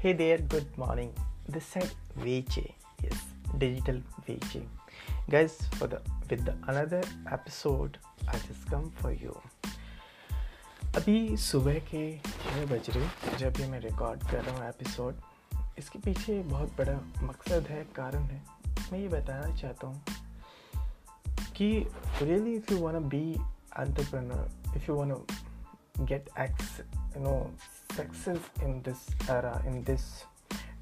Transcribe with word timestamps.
Hey 0.00 0.12
there, 0.12 0.38
good 0.38 0.66
morning. 0.78 1.12
This 1.48 1.64
side 1.64 1.90
VJ, 2.18 2.72
yes, 3.02 3.20
digital 3.58 3.96
VJ. 4.24 4.60
Guys, 5.28 5.56
for 5.72 5.88
the 5.88 6.00
with 6.30 6.44
the 6.44 6.54
another 6.68 7.00
episode, 7.28 7.98
I 8.28 8.38
just 8.46 8.70
come 8.70 8.92
for 9.00 9.10
you. 9.22 9.34
अभी 10.96 11.36
सुबह 11.36 11.78
के 11.90 12.02
छः 12.18 12.66
बज 12.74 12.90
रहे 12.90 13.36
जब 13.38 13.60
ये 13.60 13.66
मैं 13.70 13.80
रिकॉर्ड 13.80 14.22
कर 14.30 14.44
रहा 14.44 14.56
हूँ 14.58 14.68
एपिसोड 14.68 15.20
इसके 15.78 15.98
पीछे 16.06 16.38
बहुत 16.52 16.76
बड़ा 16.78 16.98
मकसद 17.22 17.66
है 17.70 17.82
कारण 17.96 18.22
है 18.30 18.40
मैं 18.92 19.00
ये 19.00 19.08
बताना 19.18 19.54
चाहता 19.56 19.86
हूँ 19.86 20.04
कि 21.56 21.72
really 22.22 22.54
if 22.56 22.72
you 22.72 22.78
want 22.86 23.02
be 23.16 23.24
entrepreneur 23.80 24.76
if 24.76 24.90
you 24.90 24.96
want 24.96 25.36
get 26.06 26.28
access, 26.36 26.82
you 27.14 27.20
know 27.22 27.50
success 27.97 28.39
in 28.61 28.81
this 28.83 29.09
era 29.29 29.61
in 29.67 29.83
this 29.83 30.25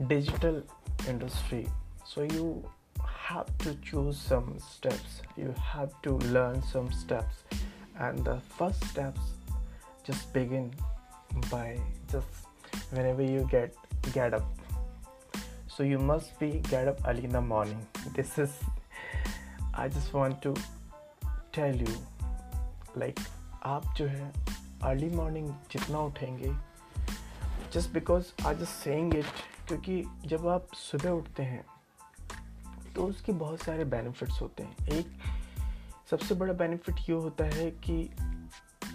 digital 0.08 0.62
industry 1.08 1.68
so 2.06 2.24
you 2.24 2.64
have 3.08 3.50
to 3.58 3.74
choose 3.76 4.18
some 4.18 4.58
steps 4.60 5.22
you 5.38 5.54
have 5.58 5.92
to 6.02 6.14
learn 6.38 6.62
some 6.64 6.92
steps 6.92 7.44
and 8.00 8.24
the 8.26 8.38
first 8.58 8.84
steps 8.86 9.22
just 10.04 10.32
begin 10.34 10.74
by 11.50 11.80
just 12.12 12.28
whenever 12.92 13.22
you 13.24 13.48
get 13.52 13.76
get 14.14 14.34
up 14.34 14.46
so 15.68 15.84
you 15.84 15.98
must 15.98 16.38
be 16.40 16.62
get 16.70 16.88
up 16.88 17.00
early 17.08 17.24
in 17.24 17.30
the 17.32 17.42
morning 17.42 17.86
this 18.16 18.38
is 18.38 18.52
i 19.74 19.88
just 19.88 20.14
want 20.14 20.42
to 20.42 20.56
tell 21.52 21.76
you 21.76 21.96
like 22.96 23.20
आप 23.66 23.94
जो 23.98 24.06
है 24.08 24.32
early 24.84 25.10
morning 25.16 25.50
जितना 25.72 26.00
उठेंगे 26.02 26.52
just 27.77 27.93
because 27.93 28.33
I 28.47 28.55
just 28.55 28.73
saying 28.73 29.15
it 29.15 29.25
क्योंकि 29.69 30.03
जब 30.27 30.47
आप 30.49 30.69
सुबह 30.75 31.11
उठते 31.11 31.43
हैं 31.43 31.65
तो 32.95 33.07
उसके 33.07 33.33
बहुत 33.33 33.63
सारे 33.63 33.85
बेनिफिट्स 33.85 34.41
होते 34.41 34.63
हैं। 34.63 34.87
एक 34.89 35.07
सबसे 36.11 36.35
बड़ा 36.35 36.53
बेनिफिट 36.53 37.01
ये 37.01 37.15
होता 37.15 37.45
है 37.45 37.71
कि 37.71 38.09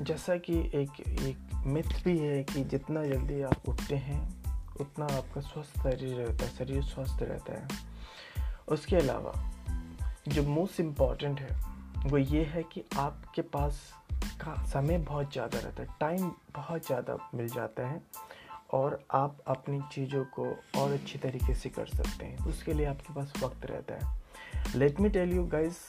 जैसा 0.01 0.35
कि 0.37 0.57
एक 0.75 0.99
एक 0.99 1.63
मिथ 1.65 2.03
भी 2.03 2.17
है 2.19 2.43
कि 2.43 2.63
जितना 2.63 3.03
जल्दी 3.05 3.41
आप 3.41 3.69
उठते 3.69 3.95
हैं, 3.95 4.21
उतना 4.79 5.05
आपका 5.05 5.41
स्वस्थ 5.41 5.77
शरीर 5.79 6.15
रहता 6.15 6.45
है, 6.45 6.55
शरीर 6.57 6.81
स्वस्थ 6.83 7.21
रहता 7.21 7.53
है। 7.53 7.67
उसके 8.67 8.95
अलावा, 8.95 9.33
जो 10.27 10.43
मोस्ट 10.43 10.79
इंपॉर्टेंट 10.79 11.39
है, 11.39 11.55
वो 12.05 12.17
ये 12.17 12.43
है 12.43 12.63
कि 12.63 12.83
आपके 12.97 13.41
पास 13.41 13.81
का 14.41 14.55
समय 14.63 14.97
बहुत 14.97 15.31
ज़्यादा 15.33 15.59
रहता 15.59 15.83
है 15.83 15.89
टाइम 15.99 16.31
बहुत 16.55 16.85
ज़्यादा 16.85 17.17
मिल 17.35 17.47
जाता 17.47 17.87
है। 17.87 18.01
और 18.73 18.99
आप 19.11 19.37
अपनी 19.47 19.79
चीज़ों 19.91 20.23
को 20.35 20.45
और 20.79 20.91
अच्छी 20.91 21.19
तरीके 21.19 21.53
से 21.53 21.69
कर 21.69 21.85
सकते 21.85 22.25
हैं। 22.25 22.45
उसके 22.45 22.73
लिए 22.73 22.85
आपके 22.85 23.13
पास 23.13 23.33
वक्त 23.43 23.65
रहता 23.65 23.95
है। 23.95 24.19
Let 24.75 24.99
me 24.99 25.09
tell 25.09 25.33
you 25.33 25.43
guys 25.47 25.81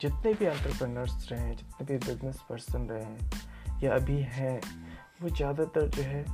जितने 0.00 0.32
भी 0.34 0.44
एंटरप्रेनर्स 0.44 1.30
रहे 1.32 1.40
हैं 1.40 1.56
जितने 1.56 1.86
भी 1.86 1.96
बिज़नेस 2.06 2.40
पर्सन 2.48 2.88
रहे 2.88 3.04
हैं 3.04 3.80
या 3.82 3.94
अभी 3.94 4.18
हैं, 4.20 4.60
वो 5.22 5.28
ज़्यादातर 5.28 5.88
जो 5.88 6.02
है 6.02 6.24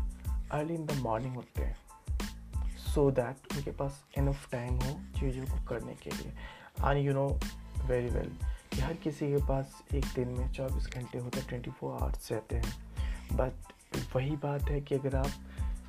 अर्ली 0.53 0.75
इन 0.75 0.87
द 0.87 0.93
मॉर्निंग 0.93 1.39
उठते 1.39 1.63
हैं। 1.63 1.77
सो 2.85 3.11
दैट 3.11 3.53
उनके 3.53 3.71
पास 3.71 4.05
इनफ 4.19 4.49
टाइम 4.53 4.75
हो 4.75 4.93
चीज़ों 5.21 5.45
को 5.45 5.65
करने 5.65 5.95
के 5.95 6.11
लिए। 6.11 6.33
And 6.81 7.07
you 7.07 7.13
know 7.13 7.29
very 7.87 8.09
well 8.09 8.31
कि 8.75 8.81
हर 8.81 8.95
किसी 8.95 9.31
के 9.31 9.47
पास 9.47 9.83
एक 9.95 10.05
दिन 10.15 10.29
में 10.29 10.51
चौबीस 10.53 10.89
घंटे 10.89 11.19
होते 11.19 11.39
हैं 11.39 11.49
ट्वेंटी 11.49 11.71
फोर 11.71 12.03
आवर्स 12.03 12.33
रहते 12.33 12.57
हैं। 12.57 13.37
बट 13.37 13.73
वही 14.15 14.37
बात 14.37 14.71
है 14.71 14.81
कि 14.81 14.95
अगर 14.95 15.17
आप 15.17 15.31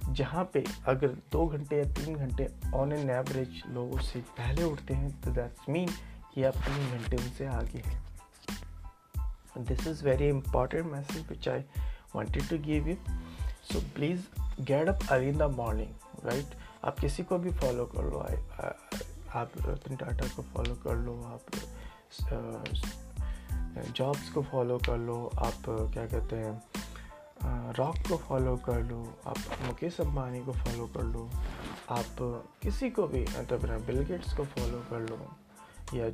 जहाँ 0.10 0.50
पे 0.54 0.64
अगर 0.86 1.08
दो 1.08 1.48
घंटे 1.48 1.78
या 1.78 1.84
तीन 1.84 2.16
घंटे 2.16 2.48
ऑन 2.76 2.92
एन 2.92 3.10
एवरेज 3.10 3.64
लोगों 3.68 4.00
से 4.00 4.20
पहले 4.20 4.64
उठते 4.64 4.94
हैं 4.94 5.22
तो 5.22 5.32
दैट्स 5.32 5.70
मीन 5.70 5.90
कि 6.34 6.44
आप 6.44 6.54
तीन 6.54 6.92
घंटे 6.92 7.18
उनसे 7.18 7.46
आगे 7.46 7.80
हैं। 7.80 8.04
This 9.58 9.88
is 9.88 10.06
very 10.06 10.28
important 10.28 10.86
message 10.86 11.30
which 11.30 11.50
I 11.50 11.60
wanted 12.16 12.50
to 12.50 12.58
give 12.58 12.88
you 12.88 12.96
so 13.74 13.82
please 13.96 14.22
get 14.62 14.88
up 14.88 15.00
early 15.12 15.30
in 15.30 15.38
the 15.38 15.42
morning 15.42 15.90
right 16.26 16.48
आप 16.84 17.00
किसी 17.00 17.24
को 17.24 17.38
भी 17.38 17.52
फॉलो 17.52 17.86
कर 17.86 18.04
लो 18.04 18.20
आप 19.36 19.52
रतन 19.62 19.96
टाटा 19.96 20.28
को 20.28 20.42
फॉलो 20.42 20.76
कर 20.76 20.96
लो, 20.96 21.24
आप 21.24 21.42
जॉब्स 23.96 24.30
को 24.30 24.42
फॉलो 24.42 24.78
कर 24.78 24.98
लो, 24.98 25.32
आप 25.38 25.66
क्या 25.68 26.08
कहते 26.08 26.36
हैं 26.36 26.62
रॉक 27.78 27.98
को 28.10 28.18
फॉलो 28.18 28.56
कर 28.66 28.82
लो, 28.84 29.02
आप 29.28 29.38
मुकेश 29.62 30.00
अम्बानी 30.02 30.40
को 30.46 30.52
फॉलो 30.54 30.86
कर 30.88 31.04
लो, 31.04 31.30
आप 31.92 32.16
किसी 32.64 32.90
को 32.90 33.08
भी 33.08 33.22
मतलब 33.22 33.86
बिल 33.86 34.04
गेट्स 34.04 34.34
को 34.34 34.44
फॉलो 34.46 34.84
कर 34.90 35.10
लो, 35.10 35.18
या 35.94 36.12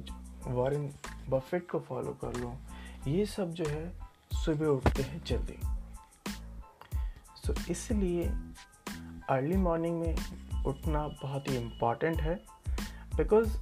वॉरेन 0.48 0.90
बफेट 1.30 1.70
को 1.72 1.80
फॉलो 1.80 2.12
कर 2.24 2.40
लो, 2.40 2.54
ये 3.08 3.26
सब 3.26 3.54
जो 3.54 3.66
है, 3.70 3.92
सुबह 4.36 4.68
उठते 4.68 5.04
हैं 5.04 5.24
जल्दी। 5.26 5.60
सो 7.38 7.54
इसलिए 7.72 8.28
अर्ली 9.30 9.58
मॉर्निंग 9.58 10.00
में 10.00 10.64
उठना 10.66 11.08
बहुत 11.24 11.50
ही 11.50 11.58
इंपॉर्टेंट 11.58 12.22
है 12.22 12.36
बिकॉज़ 13.16 13.58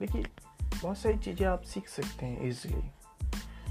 देखिए, 0.00 0.24
बहुत 0.82 0.98
सारी 0.98 1.18
चीज़ें 1.18 1.46
आप 1.46 1.62
सीख 1.64 1.88
सकते 1.88 2.26
हैं 2.26 2.48
ईजिली 2.48 2.82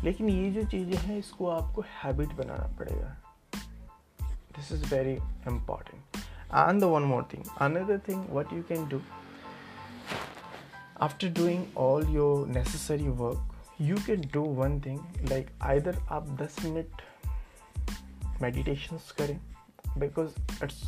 लेकिन 0.04 0.30
ये 0.30 0.50
जो 0.52 0.64
चीज़ें 0.70 0.98
हैं, 0.98 1.18
इसको 1.18 1.50
आपको 1.50 1.82
हैबिट 2.04 2.34
बनाना 2.36 2.68
पड़ेगा। 2.78 3.16
This 4.56 4.72
is 4.72 4.94
very 4.94 5.14
important 5.48 6.18
and 6.54 6.82
the 6.82 6.84
one 6.86 7.04
more 7.04 7.28
thing 7.34 7.44
another 7.62 8.00
thing 8.08 8.26
what 8.32 8.54
you 8.54 8.64
can 8.70 8.88
do 8.90 9.02
after 11.02 11.30
doing 11.34 11.78
all 11.78 12.08
your 12.10 12.48
necessary 12.48 13.08
work 13.22 13.82
you 13.82 13.98
can 14.08 14.30
do 14.34 14.44
one 14.56 14.80
thing 14.82 15.00
like 15.30 15.52
either 15.64 16.00
आप 16.12 16.30
दस 16.42 16.56
मिनट 16.66 17.02
मेडिटेशंस 18.42 19.12
करें 19.18 19.40
बिकॉज़ 19.98 20.64
इट्स 20.64 20.82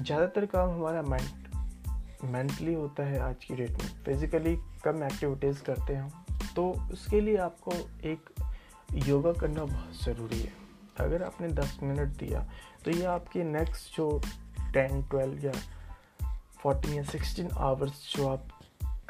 ज़्यादातर 0.00 0.46
काम 0.46 0.70
हमारा 0.70 1.02
mind 1.02 2.28
mentally 2.32 2.74
होता 2.74 3.02
है 3.02 3.20
आज 3.20 3.44
की 3.44 3.54
डेट 3.54 3.70
में। 3.70 3.88
फिज़िकली 4.04 4.56
कम 4.84 5.02
एक्टिविटीज़ 5.04 5.62
करते 5.62 5.94
हैं 5.94 6.02
हम। 6.02 6.29
तो 6.56 6.70
उसके 6.92 7.20
लिए 7.20 7.36
आपको 7.36 7.72
एक 8.04 8.30
योगा 8.92 9.32
करना 9.32 9.64
बहुत 9.64 10.02
ज़रूरी 10.02 10.40
है। 10.40 10.52
अगर 11.00 11.22
आपने 11.22 11.48
10 11.48 11.78
मिनट 11.82 12.08
दिया 12.08 12.48
तो 12.84 12.90
ये 12.90 13.04
आपके 13.04 13.44
नेक्स्ट 13.44 13.96
जो 13.96 14.20
10, 14.72 15.02
12 15.10 15.44
या 15.44 15.52
14 16.62 16.94
या 16.94 17.02
16 17.02 17.52
आवर्स 17.58 18.16
जो 18.16 18.28
आप 18.28 18.48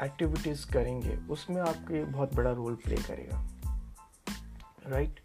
एक्टिविटीज़ 0.03 0.65
करेंगे 0.71 1.15
उसमें 1.29 1.61
आपके 1.61 2.03
बहुत 2.03 2.35
बड़ा 2.35 2.51
रोल 2.51 2.75
प्ले 2.75 2.95
करेगा। 2.95 3.47
राइट? 4.87 5.19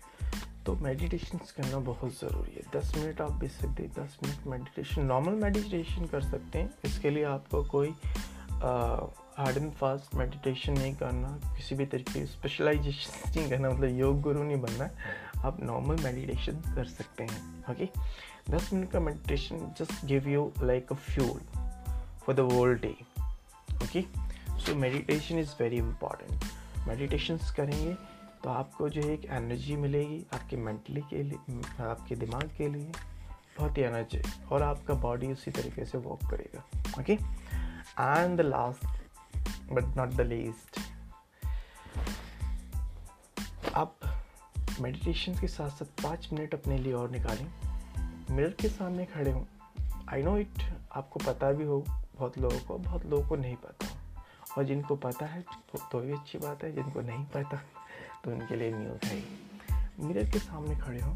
तो 0.66 0.74
मेडिटेशन 0.74 1.38
करना 1.38 1.78
बहुत 1.78 2.18
ज़रूरी 2.20 2.52
है। 2.52 2.80
दस 2.80 2.92
मिनट 2.96 3.20
आप 3.20 3.32
भी 3.32 3.48
सकते 3.48 3.82
हैं 3.82 3.92
दस 3.92 4.18
मिनट 4.22 4.46
मेडिटेशन 4.46 5.04
नॉर्मल 5.04 5.32
मेडिटेशन 5.32 6.06
कर 6.06 6.20
सकते 6.20 6.58
हैं। 6.58 6.74
इसके 6.84 7.10
लिए 7.10 7.24
आपको 7.24 7.62
कोई 7.64 7.94
हार्ड 9.38 9.56
एंड 9.56 9.72
फास्ट 9.72 10.14
मेडिटेशन 10.14 10.72
नहीं 10.72 10.94
करना, 10.94 11.28
किसी 11.56 11.74
भी 11.74 11.86
तरीके 11.86 12.24
स्पेशलाइजेशन 12.26 13.30
नहीं 13.30 13.48
करना 13.50 13.70
मतलब 13.70 13.98
योग 13.98 14.20
गुरु 14.22 14.42
नहीं 14.42 14.60
बनना, 14.60 14.88
आप 15.44 15.62
नॉर्मल 15.62 16.02
मेडिटेशन 16.04 16.60
कर 16.74 16.84
सकते 16.84 17.24
हैं 17.24 17.64
ओके 17.70 17.88
दस 18.50 18.72
मिनट 18.72 18.90
का 18.90 19.00
meditation 19.00 19.74
just 19.78 20.04
give 20.06 20.28
you 20.28 20.52
like 20.62 20.92
a 20.92 20.94
fuel 20.94 21.40
for 22.24 22.34
the 22.34 22.40
world 22.52 22.80
day 22.82 22.94
okay 23.76 24.02
so 24.60 24.74
meditation 24.74 25.38
is 25.38 25.50
very 25.60 25.76
important 25.76 26.44
meditations 26.88 27.50
करेंगे 27.50 27.94
तो 28.44 28.50
आपको 28.50 28.88
जो 28.88 29.02
है 29.02 29.12
एक 29.12 29.24
एनर्जी 29.24 29.76
मिलेगी 29.76 30.24
आपके 30.34 30.56
मेंटली 30.56 31.00
के 31.10 31.22
लिए, 31.22 31.60
आपके 31.84 32.16
दिमाग 32.16 32.50
के 32.58 32.68
लिए, 32.68 32.90
बहुत 33.58 33.78
ही 33.78 33.82
एनर्जी 33.82 34.20
और 34.52 34.62
आपका 34.62 34.94
बॉडी 34.94 35.32
उसी 35.32 35.50
तरीके 35.50 35.84
से 35.84 35.98
वर्क 35.98 36.30
करेगा 36.30 36.64
okay 37.00 37.12
and 37.12 38.36
the 38.38 38.40
last 38.40 38.95
but 39.72 39.96
not 39.96 40.08
the 40.08 40.20
least 40.20 40.80
आप 43.74 43.98
मेडिटेशन 44.80 45.38
के 45.40 45.48
साथ 45.48 45.70
साथ 45.70 46.02
पाँच 46.02 46.28
मिनट 46.32 46.54
अपने 46.54 46.78
लिए 46.78 46.92
और 46.92 47.10
निकालें। 47.10 47.50
मिरर 48.30 48.50
के 48.60 48.68
सामने 48.68 49.04
खड़े 49.04 49.30
हों। 49.30 49.44
आई 50.08 50.22
नो 50.22 50.36
इट 50.38 50.62
आपको 50.92 51.20
पता 51.20 51.50
भी 51.52 51.64
हो, 51.64 51.84
बहुत 51.88 52.38
लोगों 52.38 52.58
को, 52.58 52.78
बहुत 52.78 53.06
लोगों 53.06 53.28
को 53.28 53.36
नहीं 53.36 53.56
पता 53.56 53.86
और 54.58 54.64
जिनको 54.64 54.96
पता 54.96 55.26
है 55.26 55.44
तो 55.74 56.00
भी 56.00 56.12
अच्छी 56.12 56.38
बात 56.38 56.64
है, 56.64 56.72
जिनको 56.72 57.00
नहीं 57.00 57.24
पता 57.24 57.56
तो 58.24 58.30
उनके 58.30 58.56
लिए 58.56 58.72
न्यूज़ 58.72 59.06
है 59.06 59.22
मिरर 60.00 60.30
के 60.30 60.38
सामने 60.38 60.76
खड़े 60.76 61.00
हों। 61.00 61.14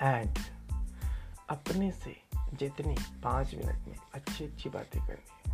एंड 0.00 0.38
अपने 1.50 1.90
से 1.92 2.16
जितनी 2.54 2.94
पाँच 3.22 3.54
मिनट 3.54 3.86
में 3.88 3.96
अच्छी 4.14 4.44
अच्छी 4.44 4.68
बातें 4.68 5.06
करनी 5.06 5.47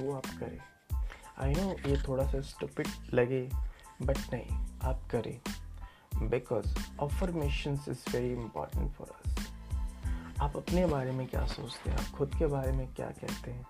वो 0.00 0.14
आप 0.14 0.26
करें। 0.26 0.58
आई 1.38 1.52
नो 1.52 1.72
ये 1.88 2.02
थोड़ा 2.08 2.26
सा 2.26 2.40
स्टूपिड 2.40 2.88
लगे 3.14 3.50
बट 4.02 4.18
नहीं, 4.18 4.66
आप 4.82 5.02
करें। 5.10 5.40
Because 6.28 6.78
affirmation 7.00 7.78
is 7.88 8.12
very 8.12 8.32
important 8.32 8.92
for 8.92 9.12
us 9.26 9.48
आप 10.40 10.56
अपने 10.56 10.86
बारे 10.86 11.12
में 11.12 11.26
क्या 11.26 11.46
सोचते 11.46 11.90
हैं? 11.90 11.98
आप 11.98 12.04
खुद 12.04 12.34
के 12.38 12.46
बारे 12.46 12.72
में 12.72 12.94
क्या 12.94 13.06
कहते 13.06 13.50
हैं? 13.50 13.66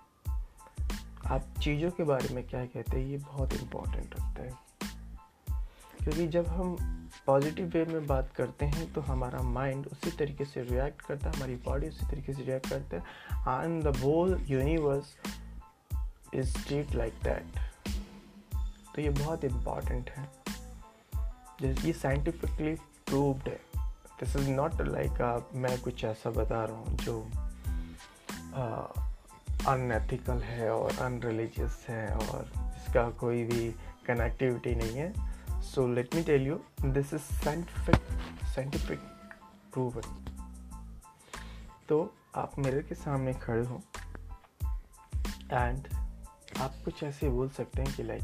आप 1.27 1.45
चीज़ों 1.61 1.91
के 1.91 2.03
बारे 2.03 2.35
में 2.35 2.47
क्या 2.47 2.65
कहते 2.65 2.99
हैं? 2.99 3.07
ये 3.07 3.17
बहुत 3.17 3.53
इम्पोर्टेंट 3.53 4.13
रखता 4.13 4.43
है। 4.43 4.65
क्योंकि 5.99 6.27
जब 6.27 6.47
हम 6.47 6.77
पॉजिटिव 7.25 7.67
वे 7.67 7.85
में 7.85 8.07
बात 8.07 8.31
करते 8.35 8.65
हैं 8.65 8.93
तो 8.93 9.01
हमारा 9.01 9.41
माइंड 9.41 9.85
उसी 9.85 10.11
तरीके 10.11 10.45
से 10.45 10.61
रिएक्ट 10.61 11.01
करता 11.01 11.29
है, 11.29 11.35
हमारी 11.35 11.55
बॉडी 11.55 11.87
उसी 11.87 12.05
तरीके 12.05 12.33
से 12.33 12.43
रिएक्ट 12.43 12.69
करता 12.69 12.97
है। 12.97 13.03
And 13.63 13.83
the 13.83 13.87
whole 13.87 14.41
universe 14.41 15.17
is 16.35 16.65
treat 16.67 16.95
like 16.95 17.13
that 17.23 17.59
तो 18.95 19.01
ये 19.01 19.09
बहुत 19.09 19.43
इंपॉर्टेंट 19.43 20.09
है। 20.09 20.29
जैसे 21.61 21.87
ये 21.87 21.93
साइंटिफिकली 21.93 22.75
प्रूव्ड 23.05 23.47
है। 23.47 23.59
दिस 24.19 24.35
इज़ 24.35 24.49
नॉट 24.49 24.81
लाइक 24.81 25.51
मैं 25.55 25.79
कुछ 25.81 26.03
ऐसा 26.03 26.29
बता 26.29 26.63
रहा 26.65 26.77
हूँ 26.77 26.97
जो 26.97 27.21
अनएथिकल 29.67 30.37
uh, 30.37 30.43
है 30.43 30.69
और 30.71 30.97
अनरिलीजियस 30.97 31.85
है 31.89 32.07
और 32.15 32.51
इसका 32.57 33.09
कोई 33.09 33.43
भी 33.43 33.69
कनेक्टिविटी 34.07 34.75
नहीं 34.75 34.97
है। 34.97 35.61
So 35.61 35.87
let 35.87 36.15
me 36.15 36.23
tell 36.23 36.47
you 36.47 36.59
this 36.81 37.13
is 37.13 37.21
scientific 37.21 37.95
scientific 38.55 38.99
proven 39.73 40.25
तो 41.89 42.15
आप 42.35 42.59
मेरे 42.59 42.81
के 42.83 42.95
सामने 42.95 43.33
खड़े 43.33 43.65
हो। 43.65 43.81
एंड 45.51 45.87
आप 46.59 46.75
कुछ 46.85 47.03
ऐसे 47.03 47.29
बोल 47.29 47.49
सकते 47.49 47.81
हैं 47.81 47.95
कि 47.95 48.03
like 48.03 48.23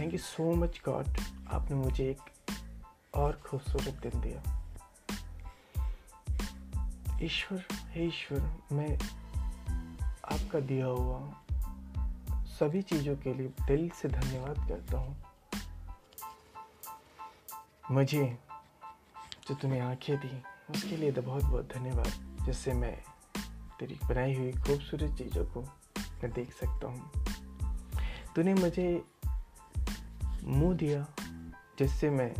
thank 0.00 0.12
you 0.12 0.18
so 0.18 0.54
much 0.54 0.82
God 0.84 1.06
आपने 1.48 1.76
मुझे 1.76 2.10
एक 2.10 2.50
और 3.14 3.42
खूबसूरत 3.46 3.94
दिन 4.06 4.20
दिया। 4.20 4.62
ईश्वर, 7.22 7.64
हे 7.72 8.06
ईश्वर, 8.06 8.40
मैं 8.72 8.98
आपका 10.24 10.60
दिया 10.60 10.86
हुआ 10.86 11.32
सभी 12.30 12.82
चीज़ों 12.82 13.16
के 13.16 13.34
लिए 13.34 13.48
दिल 13.48 13.90
से 13.90 14.08
धन्यवाद 14.08 14.68
करता 14.68 14.98
हूँ। 14.98 15.24
मुझे 17.90 18.38
जो 19.48 19.54
तुम्हें 19.54 19.80
आँखें 19.80 20.16
दी, 20.16 20.42
उसके 20.70 20.96
लिए 20.96 21.12
तो 21.12 21.22
बहुत 21.22 21.42
बहुत 21.42 21.68
धन्यवाद, 21.74 22.42
जिससे 22.46 22.72
मैं 22.72 23.02
तेरी 23.78 23.98
बनाई 24.08 24.34
हुई 24.34 24.52
खूबसूरत 24.52 25.18
चीज़ों 25.18 25.44
को 25.44 25.64
मैं 26.22 26.32
देख 26.32 26.52
सकता 26.52 26.86
हूँ। 26.86 27.10
तूने 28.36 28.54
मुझे 28.54 29.04
मुँह 30.44 30.76
दिया 30.76 31.06
जिससे 31.78 32.10
मैं 32.10 32.34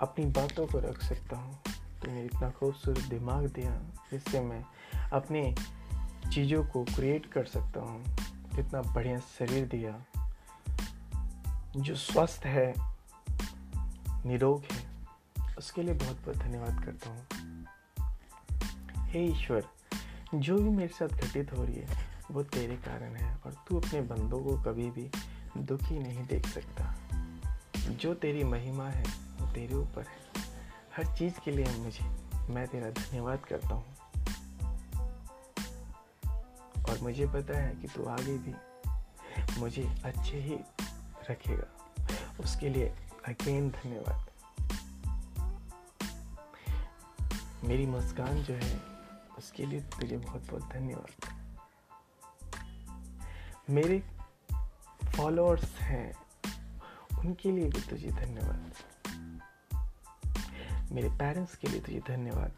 अपनी 0.00 0.26
बातों 0.26 0.66
को 0.66 0.78
रख 0.78 1.02
सकता 1.02 1.36
हूँ। 1.36 1.60
तूने 2.02 2.24
इतना 2.24 2.50
खूबसूरत 2.50 3.04
दिमाग 3.04 3.46
दिया 3.46 3.76
जिससे 4.10 4.40
मैं 4.40 4.64
अपने 5.12 5.54
चीज़ों 6.32 6.64
को 6.64 6.84
क्रिएट 6.84 7.26
कर 7.26 7.44
सकता 7.44 7.80
हूँ। 7.80 8.04
इतना 8.58 8.82
बढ़िया 8.82 9.18
शरीर 9.18 9.68
दिया 9.68 10.04
जो 11.76 11.96
स्वस्थ 11.96 12.42
है, 12.44 12.74
निरोग 14.26 14.62
है। 14.72 14.92
उसके 15.58 15.82
लिए 15.82 15.94
बहुत 15.94 16.20
बहुत 16.20 16.36
धन्यवाद 16.36 16.84
करता 16.84 17.10
हूँ। 17.10 17.66
हे 19.06 19.24
ईश्वर 19.24 19.68
जो 20.34 20.56
भी 20.56 20.70
मेरे 20.70 20.88
साथ 20.88 21.08
घटित 21.08 21.52
हो 21.52 21.64
रही 21.64 21.74
है, 21.74 22.06
वो 22.30 22.42
तेरे 22.42 22.76
कारण 22.76 23.14
है 23.14 23.38
और 23.46 23.64
तू 23.68 23.80
अपने 23.80 24.00
बंदों 24.00 24.44
को 24.44 24.62
कभी 24.62 24.90
भी 24.90 25.10
दुखी 25.58 25.98
नहीं 25.98 26.26
देख 26.26 26.46
सकता। 26.46 26.94
जो 27.76 28.14
तेरी 28.14 28.44
महिमा 28.44 28.88
है, 28.88 29.04
वो 29.40 29.52
तेरे 29.52 29.74
ऊपर 29.74 30.02
है। 30.02 30.42
हर 30.96 31.16
चीज़ 31.16 31.40
के 31.44 31.50
लिए 31.50 31.76
मुझे, 31.78 32.04
मैं 32.52 32.66
तेरा 32.66 32.90
धन्यवाद 32.90 33.38
करता 33.38 33.68
हूँ। 33.68 33.84
और 36.84 36.98
मुझे 37.02 37.26
पता 37.26 37.58
है 37.58 37.74
कि 37.74 37.88
तू 37.88 38.04
आगे 38.04 38.38
भी 38.38 38.54
मुझे 39.60 39.94
अच्छे 40.04 40.40
ही 40.40 40.56
रखेगा। 41.30 41.92
उसके 42.40 42.68
लिए 42.68 42.94
अगेन 43.28 43.70
धन्यवाद। 43.70 44.26
मेरी 47.64 47.86
मुस्कान 47.86 48.42
जो 48.42 48.54
है 48.54 48.91
उसके 49.38 49.66
लिए 49.66 49.80
तुझे 49.80 50.16
बहुत 50.16 50.50
बहुत 50.50 50.62
धन्यवाद। 50.72 51.10
मेरे 53.70 54.02
फॉलोअर्स 55.16 55.74
हैं, 55.78 56.12
उनके 57.18 57.50
लिए 57.52 57.68
भी 57.68 57.80
तुझे 57.80 58.10
धन्यवाद। 58.10 58.72
मेरे 60.92 61.08
पेरेंट्स 61.08 61.56
के 61.56 61.68
लिए 61.68 61.80
तुझे 61.80 62.00
धन्यवाद। 62.08 62.52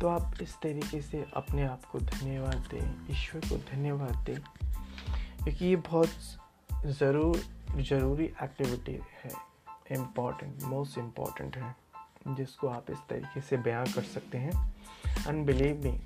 तो 0.00 0.08
आप 0.08 0.42
इस 0.42 0.54
तरीके 0.62 1.00
से 1.02 1.24
अपने 1.36 1.64
आप 1.66 1.84
को 1.84 2.00
धन्यवाद 2.00 2.68
दें, 2.70 3.06
ईश्वर 3.10 3.40
को 3.40 3.56
धन्यवाद 3.70 4.16
दें, 4.26 4.40
क्योंकि 5.44 5.64
ये 5.66 5.76
बहुत 5.76 6.10
ज़रूर, 6.98 7.40
ज़रूरी 7.80 8.24
एक्टिविटी 8.42 9.00
है 9.14 9.30
इंपॉर्टेंट 9.90 10.62
मोस्ट 10.62 10.98
इंपॉर्टेंट 10.98 11.56
है। 11.56 11.74
जिसको 12.34 12.68
आप 12.68 12.90
इस 12.90 12.98
तरीके 13.08 13.40
से 13.40 13.56
बयां 13.56 13.84
कर 13.86 14.02
सकते 14.02 14.38
हैं। 14.38 14.52
अनबिलीव 15.26 15.82
मी 15.84 16.00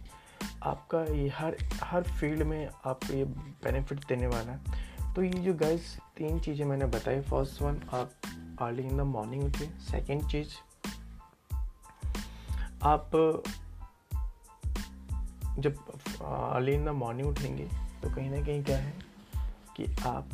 आपका 0.63 1.03
ये 1.05 1.29
हर 1.29 1.57
हर 1.83 2.03
फ़ील्ड 2.03 2.43
में 2.43 2.69
आपको 2.85 3.13
ये 3.13 3.25
बेनिफिट 3.65 4.07
देने 4.07 4.27
वाला 4.27 4.53
है। 4.53 5.15
तो 5.15 5.23
ये 5.23 5.31
जो 5.31 5.55
गाइस 5.55 5.97
तीन 6.17 6.41
चीज़ें 6.41 6.65
मैंने 6.67 6.87
बताई 6.87 7.21
फ़र्स्ट 7.21 7.63
वन 7.63 7.81
आप 7.95 8.13
अर्ली 8.63 8.83
इन 8.83 8.97
द 8.97 9.01
मॉर्निंग 9.01 9.45
उठे 9.45 9.67
सेकेंड 9.81 10.27
चीज़, 10.29 10.55
आप, 12.83 13.11
जब 15.59 15.79
अर्ली 16.23 16.73
इन 16.73 16.85
द 16.85 16.89
मॉर्निंग 16.89 17.29
उठेंगे 17.29 17.65
तो 18.03 18.15
कहीं 18.15 18.31
ना 18.31 18.43
कहीं 18.43 18.65
क्या 18.65 18.79
है 18.79 18.93
कि 19.77 19.87
आप 20.07 20.29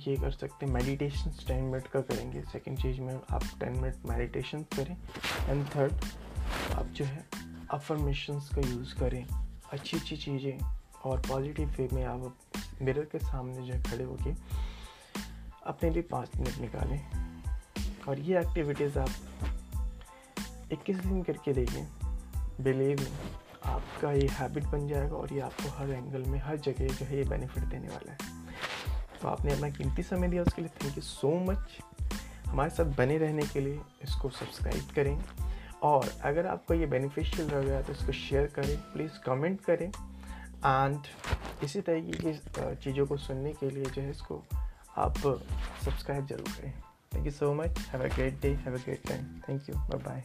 ये 0.00 0.16
कर 0.16 0.30
सकते 0.30 0.66
हैं। 0.66 0.72
मेडिटेशन 0.72 1.30
टेन 1.30 1.64
मिनट 1.64 1.86
का 1.86 2.00
करेंगे। 2.00 2.42
सेकेंड 2.42 2.78
चीज़ 2.78 3.00
में 3.00 3.20
आप 3.30 3.42
टेन 3.60 3.72
मिनट 3.72 3.96
मेडिटेशन 4.06 4.62
करें। 4.62 4.96
एंड 5.48 5.66
थर्ड 5.66 5.92
आप 6.74 6.86
जो 6.86 7.04
है 7.04 7.26
अफर्मेशंस 7.70 8.50
का 8.54 8.68
यूज़ 8.68 8.94
करें। 8.94 9.24
अच्छी 9.72 9.96
अच्छी 9.96 10.16
चीज़ें 10.16 10.58
और 11.04 11.20
पॉजिटिव 11.20 11.68
वे 11.68 11.88
में 11.92 12.04
आप 12.04 12.36
मिरर 12.82 13.04
के 13.04 13.18
सामने 13.18 13.66
जो 13.66 13.72
है 13.74 13.82
खड़े 13.82 14.04
होके 14.04 14.32
अपने 15.66 15.90
लिए 15.90 16.02
पाँच 16.02 16.28
मिनट 16.36 16.58
निकालें। 16.58 17.06
और 18.08 18.18
ये 18.18 18.40
एक्टिविटीज़ 18.40 18.98
आप 18.98 19.10
इक्कीस 20.72 20.96
दिन 20.96 21.22
करके 21.22 21.52
देखें। 21.52 21.86
बिलीव 22.60 23.06
आपका 23.64 24.12
ये 24.12 24.28
हैबिट 24.28 24.64
बन 24.64 24.88
जाएगा 24.88 25.16
और 25.16 25.32
ये 25.32 25.40
आपको 25.40 25.68
हर 25.68 25.90
एंगल 25.90 26.22
में, 26.22 26.38
हर 26.38 26.56
जगह 26.56 26.88
जो 26.88 27.04
है 27.06 27.16
ये 27.16 27.24
बेनिफिट 27.24 27.64
देने 27.64 27.88
वाला 27.88 28.12
है। 28.12 28.41
तो 29.22 29.28
आपने 29.28 29.52
अपना 29.52 29.68
कीमती 29.70 30.02
समय 30.02 30.28
दिया 30.28 30.42
उसके 30.42 30.62
लिए 30.62 30.70
थैंक 30.82 30.96
यू 30.96 31.02
सो 31.02 31.32
मच 31.50 31.78
हमारे 32.46 32.70
साथ 32.70 32.96
बने 32.96 33.18
रहने 33.18 33.42
के 33.46 33.60
लिए 33.60 33.80
इसको 34.02 34.30
सब्सक्राइब 34.30 34.94
करें 34.94 35.18
और 35.82 36.08
अगर 36.24 36.46
आपको 36.46 36.74
ये 36.74 36.86
बेनिफिशियल 36.86 37.48
लग 37.48 37.68
रहा 37.68 37.76
है 37.76 37.82
तो 37.82 37.92
इसको 37.92 38.12
शेयर 38.12 38.46
करें 38.46 38.76
प्लीज़ 38.92 39.18
कमेंट 39.26 39.60
करें। 39.60 39.88
एंड 39.88 40.98
इसी 41.64 41.80
तरीके 41.80 42.32
की 42.32 42.74
चीज़ों 42.74 43.06
को 43.06 43.16
सुनने 43.16 43.52
के 43.52 43.70
लिए 43.70 43.84
जो 43.84 44.02
है 44.02 44.10
इसको 44.10 44.42
आप 44.96 45.18
सब्सक्राइब 45.84 46.26
ज़रूर 46.26 46.52
करें। 46.52 46.72
Thank 47.14 47.26
you 47.26 47.32
so 47.32 47.52
much 47.54 47.78
have 47.92 48.04
a 48.04 48.14
great 48.14 48.40
day 48.40 48.48
have 48.64 48.74
a 48.74 48.82
great 48.84 49.08
time 49.08 49.24
thank 49.48 49.68
you 49.70 49.76
bye 49.76 49.98
bye 49.98 50.22